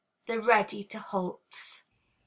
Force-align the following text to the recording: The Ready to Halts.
The 0.25 0.41
Ready 0.41 0.83
to 0.85 0.99
Halts. 0.99 1.85